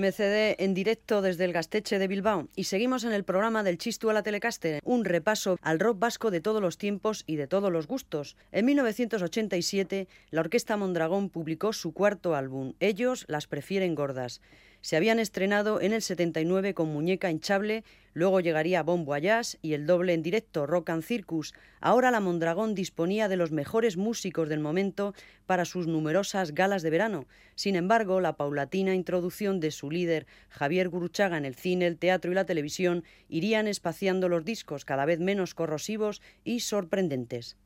MCD 0.00 0.62
en 0.62 0.74
directo 0.74 1.22
desde 1.22 1.44
el 1.44 1.52
Gasteche 1.52 1.98
de 1.98 2.06
Bilbao 2.06 2.48
y 2.54 2.64
seguimos 2.64 3.04
en 3.04 3.12
el 3.12 3.24
programa 3.24 3.62
del 3.62 3.78
Chistu 3.78 4.10
a 4.10 4.12
la 4.12 4.22
Telecaster, 4.22 4.80
un 4.84 5.04
repaso 5.04 5.58
al 5.62 5.80
rock 5.80 5.98
vasco 5.98 6.30
de 6.30 6.42
todos 6.42 6.60
los 6.60 6.76
tiempos 6.76 7.24
y 7.26 7.36
de 7.36 7.46
todos 7.46 7.72
los 7.72 7.86
gustos. 7.86 8.36
En 8.52 8.66
1987, 8.66 10.06
la 10.30 10.40
Orquesta 10.40 10.76
Mondragón 10.76 11.30
publicó 11.30 11.72
su 11.72 11.92
cuarto 11.92 12.34
álbum, 12.34 12.74
Ellos 12.78 13.24
las 13.28 13.46
prefieren 13.46 13.94
gordas. 13.94 14.42
Se 14.86 14.96
habían 14.96 15.18
estrenado 15.18 15.80
en 15.80 15.92
el 15.92 16.00
79 16.00 16.72
con 16.72 16.92
Muñeca 16.92 17.28
hinchable, 17.28 17.82
luego 18.12 18.38
llegaría 18.38 18.84
Bon 18.84 19.04
Voyage 19.04 19.58
y 19.60 19.72
el 19.72 19.84
doble 19.84 20.14
en 20.14 20.22
directo 20.22 20.64
Rock 20.64 20.90
and 20.90 21.02
Circus. 21.02 21.54
Ahora 21.80 22.12
la 22.12 22.20
Mondragón 22.20 22.76
disponía 22.76 23.26
de 23.26 23.36
los 23.36 23.50
mejores 23.50 23.96
músicos 23.96 24.48
del 24.48 24.60
momento 24.60 25.12
para 25.44 25.64
sus 25.64 25.88
numerosas 25.88 26.54
galas 26.54 26.84
de 26.84 26.90
verano. 26.90 27.26
Sin 27.56 27.74
embargo, 27.74 28.20
la 28.20 28.36
paulatina 28.36 28.94
introducción 28.94 29.58
de 29.58 29.72
su 29.72 29.90
líder 29.90 30.28
Javier 30.50 30.88
Guruchaga 30.88 31.36
en 31.36 31.46
el 31.46 31.56
cine, 31.56 31.88
el 31.88 31.98
teatro 31.98 32.30
y 32.30 32.36
la 32.36 32.46
televisión 32.46 33.02
irían 33.28 33.66
espaciando 33.66 34.28
los 34.28 34.44
discos 34.44 34.84
cada 34.84 35.04
vez 35.04 35.18
menos 35.18 35.54
corrosivos 35.54 36.22
y 36.44 36.60
sorprendentes. 36.60 37.56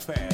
fast. 0.00 0.33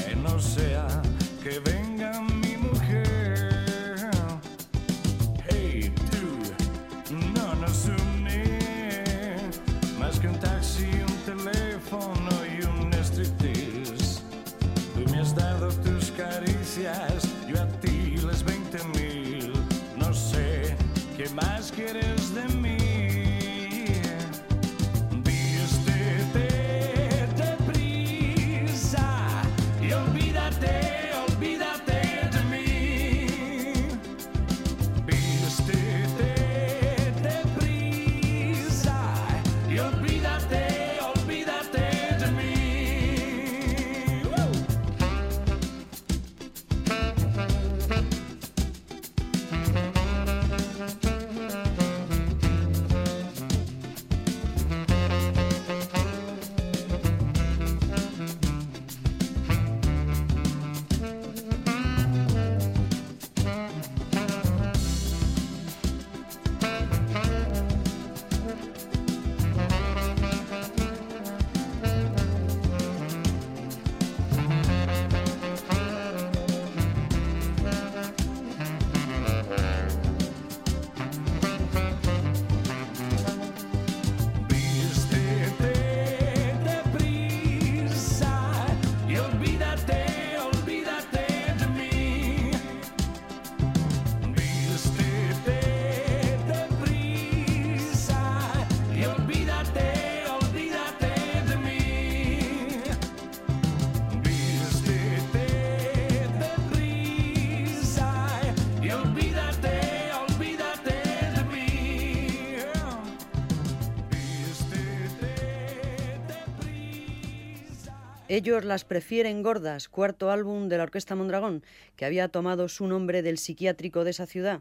Ellos 118.30 118.64
las 118.64 118.84
prefieren 118.84 119.42
gordas, 119.42 119.88
cuarto 119.88 120.30
álbum 120.30 120.68
de 120.68 120.76
la 120.76 120.84
Orquesta 120.84 121.16
Mondragón, 121.16 121.64
que 121.96 122.04
había 122.04 122.28
tomado 122.28 122.68
su 122.68 122.86
nombre 122.86 123.22
del 123.22 123.38
psiquiátrico 123.38 124.04
de 124.04 124.10
esa 124.10 124.26
ciudad. 124.26 124.60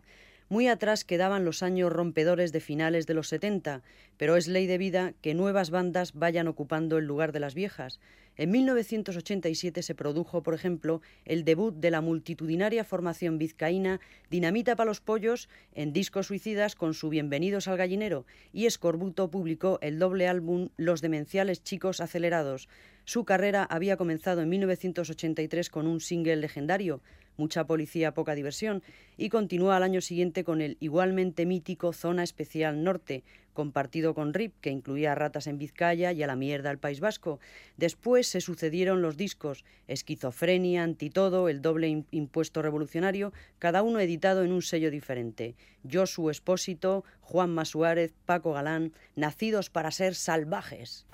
Muy 0.50 0.68
atrás 0.68 1.04
quedaban 1.04 1.46
los 1.46 1.62
años 1.62 1.94
rompedores 1.94 2.52
de 2.52 2.62
finales 2.62 3.06
de 3.06 3.14
los 3.14 3.28
70, 3.28 3.84
pero 4.18 4.38
es 4.38 4.48
ley 4.48 4.66
de 4.66 4.80
vida 4.80 5.14
que 5.22 5.36
nuevas 5.36 5.70
bandas 5.70 6.14
vayan 6.16 6.48
ocupando 6.48 6.98
el 6.98 7.06
lugar 7.06 7.32
de 7.32 7.42
las 7.42 7.54
viejas. 7.54 8.00
En 8.40 8.52
1987 8.52 9.84
se 9.84 9.96
produjo, 9.96 10.44
por 10.44 10.54
ejemplo, 10.54 11.02
el 11.26 11.44
debut 11.44 11.76
de 11.76 11.92
la 11.92 12.00
multitudinaria 12.00 12.86
formación 12.86 13.38
vizcaína 13.38 14.00
Dinamita 14.30 14.78
para 14.78 14.88
los 14.88 15.02
Pollos 15.02 15.50
en 15.74 15.92
Discos 15.92 16.28
Suicidas 16.28 16.76
con 16.76 16.94
su 16.94 17.10
Bienvenidos 17.10 17.68
al 17.68 17.76
Gallinero 17.76 18.26
y 18.54 18.66
Escorbuto 18.66 19.30
publicó 19.30 19.78
el 19.82 20.00
doble 20.00 20.30
álbum 20.30 20.70
Los 20.78 21.02
Demenciales 21.02 21.64
Chicos 21.64 22.00
Acelerados. 22.00 22.70
Su 23.04 23.26
carrera 23.26 23.66
había 23.66 23.98
comenzado 23.98 24.42
en 24.42 24.48
1983 24.48 25.70
con 25.70 25.86
un 25.86 26.00
single 26.00 26.38
legendario, 26.38 27.02
Mucha 27.40 27.64
policía, 27.64 28.14
poca 28.14 28.36
diversión, 28.36 28.84
y 29.16 29.30
continúa 29.30 29.78
al 29.78 29.84
año 29.84 30.02
siguiente 30.02 30.44
con 30.44 30.60
el 30.60 30.76
igualmente 30.82 31.46
mítico 31.46 31.94
Zona 31.94 32.22
Especial 32.22 32.84
Norte, 32.84 33.24
compartido 33.54 34.14
con 34.14 34.34
RIP, 34.34 34.60
que 34.60 34.72
incluía 34.72 35.16
Ratas 35.16 35.48
en 35.48 35.58
Vizcaya 35.58 36.12
y 36.12 36.22
a 36.22 36.28
la 36.28 36.36
mierda 36.36 36.70
al 36.70 36.80
País 36.80 37.00
Vasco. 37.00 37.40
Después 37.78 38.28
se 38.28 38.42
sucedieron 38.42 39.02
los 39.02 39.16
discos 39.16 39.64
Esquizofrenia, 39.88 40.84
Antitodo, 40.84 41.48
El 41.48 41.62
doble 41.62 42.04
impuesto 42.12 42.62
revolucionario, 42.62 43.32
cada 43.58 43.84
uno 43.84 44.02
editado 44.02 44.44
en 44.44 44.52
un 44.52 44.62
sello 44.62 44.92
diferente. 44.92 45.56
Josu 45.90 46.30
Espósito, 46.30 47.06
Juan 47.22 47.52
Masuárez, 47.52 48.14
Paco 48.26 48.52
Galán, 48.52 48.92
nacidos 49.16 49.70
para 49.70 49.92
ser 49.92 50.14
salvajes. 50.14 51.06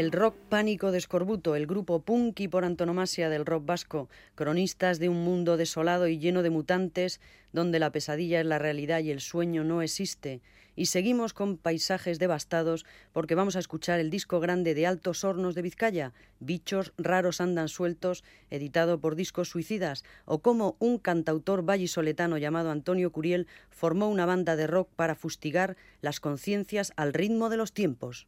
El 0.00 0.12
rock 0.12 0.34
pánico 0.48 0.92
de 0.92 0.98
Escorbuto, 0.98 1.54
el 1.54 1.66
grupo 1.66 2.00
punky 2.00 2.48
por 2.48 2.64
antonomasia 2.64 3.28
del 3.28 3.44
rock 3.44 3.66
vasco, 3.66 4.08
cronistas 4.34 4.98
de 4.98 5.10
un 5.10 5.22
mundo 5.22 5.58
desolado 5.58 6.08
y 6.08 6.18
lleno 6.18 6.42
de 6.42 6.48
mutantes, 6.48 7.20
donde 7.52 7.78
la 7.78 7.92
pesadilla 7.92 8.40
es 8.40 8.46
la 8.46 8.58
realidad 8.58 9.00
y 9.00 9.10
el 9.10 9.20
sueño 9.20 9.62
no 9.62 9.82
existe. 9.82 10.40
Y 10.74 10.86
seguimos 10.86 11.34
con 11.34 11.58
paisajes 11.58 12.18
devastados 12.18 12.86
porque 13.12 13.34
vamos 13.34 13.56
a 13.56 13.58
escuchar 13.58 14.00
el 14.00 14.08
disco 14.08 14.40
grande 14.40 14.72
de 14.72 14.86
Altos 14.86 15.22
Hornos 15.22 15.54
de 15.54 15.60
Vizcaya, 15.60 16.14
Bichos 16.38 16.94
raros 16.96 17.42
andan 17.42 17.68
sueltos, 17.68 18.24
editado 18.48 19.00
por 19.00 19.16
Discos 19.16 19.50
Suicidas, 19.50 20.04
o 20.24 20.38
cómo 20.38 20.76
un 20.78 20.96
cantautor 20.96 21.62
vallisoletano 21.62 22.38
llamado 22.38 22.70
Antonio 22.70 23.12
Curiel 23.12 23.48
formó 23.68 24.08
una 24.08 24.24
banda 24.24 24.56
de 24.56 24.66
rock 24.66 24.88
para 24.96 25.14
fustigar 25.14 25.76
las 26.00 26.20
conciencias 26.20 26.94
al 26.96 27.12
ritmo 27.12 27.50
de 27.50 27.58
los 27.58 27.74
tiempos. 27.74 28.26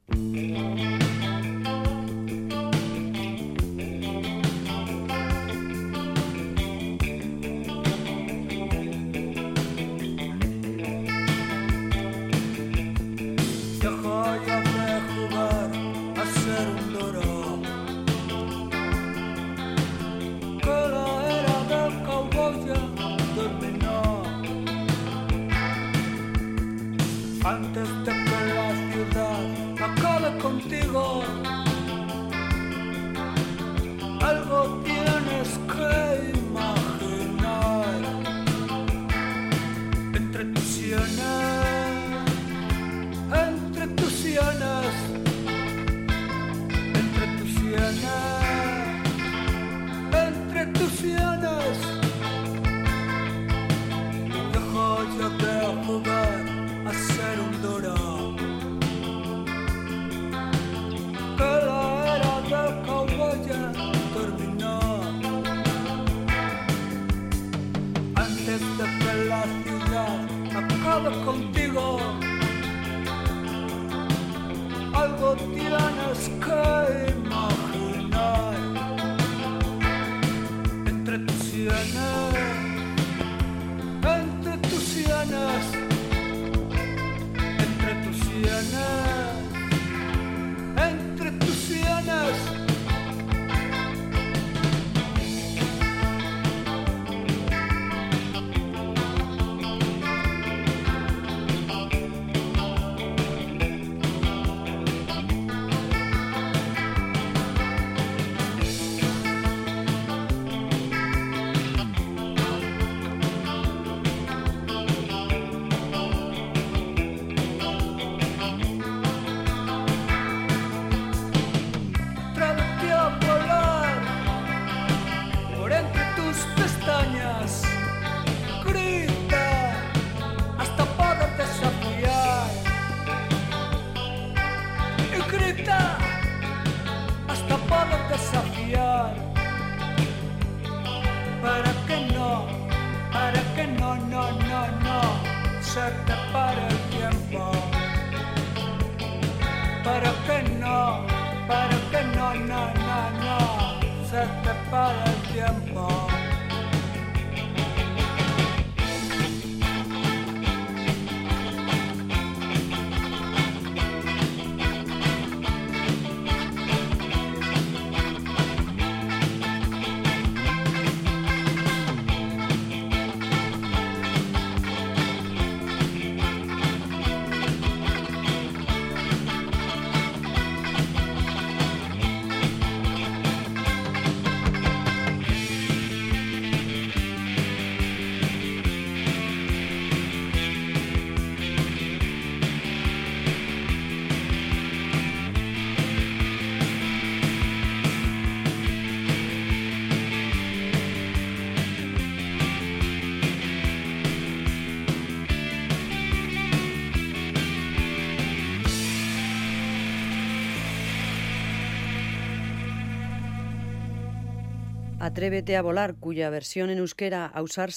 Atrévete 215.03 215.57
a 215.57 215.63
volar, 215.63 215.97
cuya 215.97 216.31
versión 216.31 216.71
en 216.71 216.79
euskera 216.79 217.27
a 217.27 217.43
usar 217.43 217.71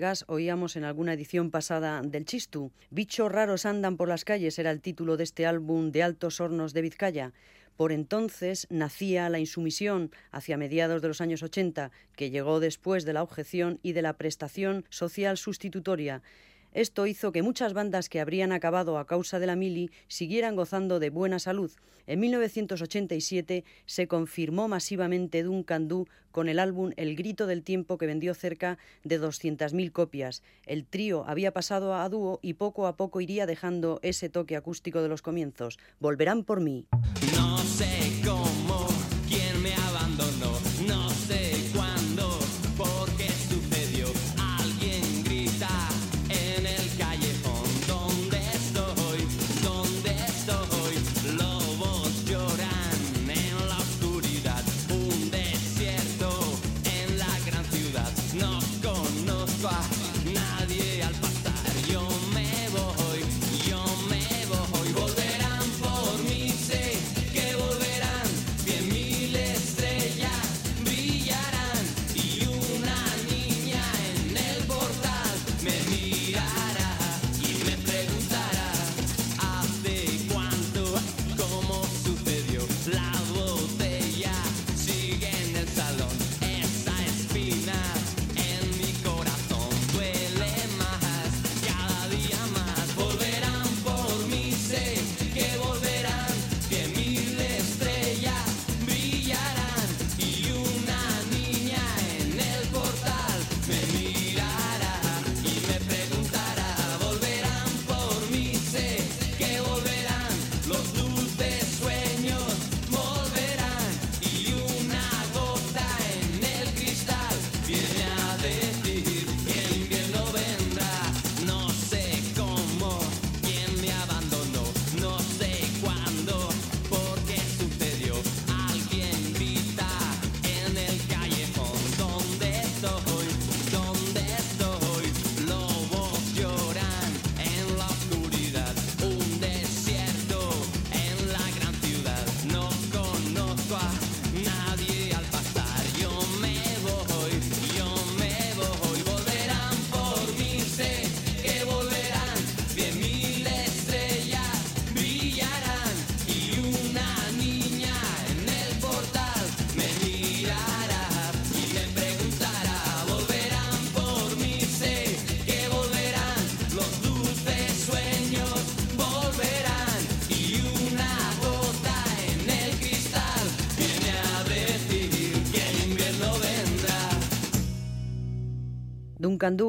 gas 0.00 0.24
oíamos 0.26 0.74
en 0.74 0.82
alguna 0.82 1.12
edición 1.12 1.52
pasada 1.52 2.02
del 2.02 2.24
Chistu. 2.24 2.72
Bichos 2.90 3.30
raros 3.30 3.64
andan 3.64 3.96
por 3.96 4.08
las 4.08 4.24
calles 4.24 4.58
era 4.58 4.72
el 4.72 4.80
título 4.80 5.16
de 5.16 5.22
este 5.22 5.46
álbum 5.46 5.92
de 5.92 6.02
Altos 6.02 6.40
Hornos 6.40 6.72
de 6.72 6.82
Vizcaya. 6.82 7.32
Por 7.76 7.92
entonces 7.92 8.66
nacía 8.70 9.28
la 9.28 9.38
insumisión 9.38 10.10
hacia 10.32 10.56
mediados 10.56 11.00
de 11.00 11.06
los 11.06 11.20
años 11.20 11.44
80, 11.44 11.92
que 12.16 12.30
llegó 12.30 12.58
después 12.58 13.04
de 13.04 13.12
la 13.12 13.22
objeción 13.22 13.78
y 13.84 13.92
de 13.92 14.02
la 14.02 14.14
prestación 14.14 14.84
social 14.90 15.36
sustitutoria 15.36 16.22
esto 16.74 17.06
hizo 17.06 17.32
que 17.32 17.42
muchas 17.42 17.72
bandas 17.72 18.08
que 18.08 18.20
habrían 18.20 18.52
acabado 18.52 18.98
a 18.98 19.06
causa 19.06 19.38
de 19.38 19.46
la 19.46 19.56
mili 19.56 19.90
siguieran 20.08 20.56
gozando 20.56 20.98
de 20.98 21.10
buena 21.10 21.38
salud. 21.38 21.72
En 22.06 22.20
1987 22.20 23.64
se 23.86 24.08
confirmó 24.08 24.68
masivamente 24.68 25.42
Duncan 25.42 25.88
Du 25.88 26.06
con 26.32 26.48
el 26.48 26.58
álbum 26.58 26.90
El 26.96 27.14
Grito 27.16 27.46
del 27.46 27.62
Tiempo 27.62 27.96
que 27.96 28.06
vendió 28.06 28.34
cerca 28.34 28.76
de 29.04 29.20
200.000 29.20 29.92
copias. 29.92 30.42
El 30.66 30.84
trío 30.84 31.24
había 31.26 31.52
pasado 31.52 31.94
a 31.94 32.08
dúo 32.08 32.40
y 32.42 32.54
poco 32.54 32.86
a 32.88 32.96
poco 32.96 33.20
iría 33.20 33.46
dejando 33.46 34.00
ese 34.02 34.28
toque 34.28 34.56
acústico 34.56 35.00
de 35.00 35.08
los 35.08 35.22
comienzos. 35.22 35.78
Volverán 36.00 36.42
por 36.42 36.60
mí. 36.60 36.86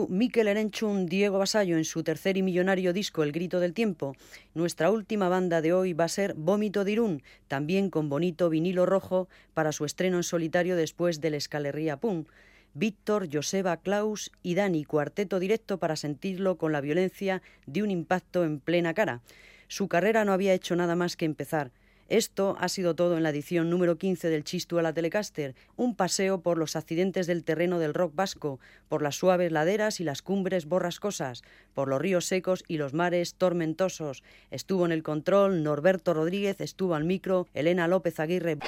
Miquel 0.10 0.48
Erenchun, 0.48 1.08
Diego 1.08 1.40
Basallo 1.40 1.78
en 1.78 1.86
su 1.86 2.04
tercer 2.04 2.38
y 2.38 2.44
millonario 2.44 2.94
disco 2.94 3.24
El 3.24 3.32
Grito 3.32 3.60
del 3.60 3.74
Tiempo. 3.74 4.16
Nuestra 4.54 4.92
última 4.92 5.28
banda 5.28 5.62
de 5.62 5.74
hoy 5.74 5.94
va 5.94 6.04
a 6.04 6.10
ser 6.10 6.34
Vómito 6.36 6.84
de 6.84 6.92
Irún, 6.92 7.24
también 7.48 7.90
con 7.90 8.08
bonito 8.08 8.50
vinilo 8.50 8.86
rojo 8.86 9.28
para 9.54 9.72
su 9.72 9.86
estreno 9.86 10.18
en 10.18 10.24
solitario 10.24 10.76
después 10.76 11.20
del 11.20 11.34
Escalería 11.34 11.98
Pum. 11.98 12.26
Víctor, 12.74 13.28
Joseba, 13.32 13.78
Klaus 13.78 14.32
y 14.44 14.56
Dani, 14.56 14.84
cuarteto 14.84 15.40
directo 15.40 15.80
para 15.80 15.96
sentirlo 15.96 16.58
con 16.58 16.72
la 16.72 16.82
violencia 16.82 17.42
de 17.66 17.82
un 17.82 17.90
impacto 17.90 18.44
en 18.44 18.60
plena 18.60 18.94
cara. 18.94 19.22
Su 19.68 19.88
carrera 19.88 20.26
no 20.26 20.34
había 20.34 20.54
hecho 20.54 20.76
nada 20.76 20.96
más 20.96 21.16
que 21.16 21.26
empezar. 21.26 21.72
Esto 22.08 22.56
ha 22.60 22.70
sido 22.70 22.94
todo 22.94 23.18
en 23.18 23.24
la 23.24 23.32
edición 23.32 23.72
número 23.72 23.98
15 23.98 24.30
del 24.30 24.44
Chistu 24.44 24.78
a 24.78 24.84
la 24.84 24.94
Telecaster, 24.94 25.56
un 25.76 25.96
paseo 25.96 26.40
por 26.40 26.60
los 26.60 26.76
accidentes 26.76 27.26
del 27.26 27.44
terreno 27.44 27.80
del 27.80 27.96
rock 27.96 28.14
vasco, 28.14 28.60
por 28.88 29.02
las 29.02 29.16
suaves 29.16 29.52
laderas 29.52 30.00
y 30.00 30.04
las 30.04 30.22
cumbres 30.22 30.68
borrascosas, 30.68 31.42
por 31.74 31.88
los 31.88 32.00
ríos 32.00 32.26
secos 32.26 32.64
y 32.68 32.78
los 32.78 32.94
mares 32.94 33.34
tormentosos. 33.34 34.24
Estuvo 34.52 34.86
en 34.86 34.92
el 34.92 35.02
control 35.02 35.64
Norberto 35.64 36.14
Rodríguez, 36.14 36.62
estuvo 36.62 36.94
al 36.94 37.06
micro 37.06 37.48
Elena 37.56 37.88
López 37.88 38.20
Aguirre. 38.20 38.60